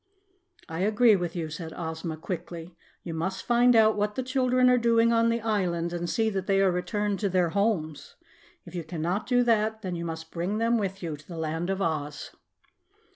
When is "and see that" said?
5.93-6.47